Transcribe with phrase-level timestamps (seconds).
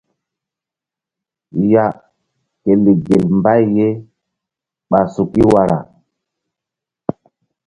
[1.71, 1.85] Ya
[2.61, 3.87] ke lek gel mbay ye
[4.89, 5.77] ɓa suki wara.